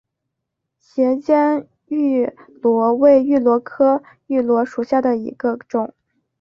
[0.79, 5.93] 斜肩芋螺为芋螺科芋螺属下的一个种。